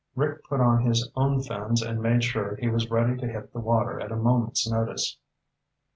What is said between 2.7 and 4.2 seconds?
ready to hit the water at a